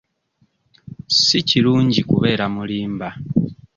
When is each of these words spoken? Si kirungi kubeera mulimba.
Si 1.23 1.39
kirungi 1.49 2.01
kubeera 2.09 2.45
mulimba. 2.55 3.07